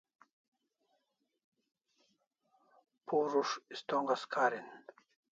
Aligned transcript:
Purus' 3.05 3.61
ist'ongas 3.75 4.23
karin 4.33 4.65